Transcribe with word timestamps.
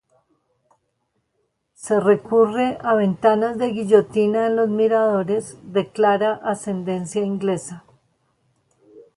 Se 1.75 1.99
recurre 1.99 2.79
a 2.81 2.95
ventanas 2.95 3.59
de 3.59 3.67
guillotina 3.67 4.47
en 4.47 4.55
los 4.55 4.67
miradores, 4.67 5.59
de 5.71 5.91
clara 5.91 6.41
ascendencia 6.43 7.21
inglesa. 7.21 7.83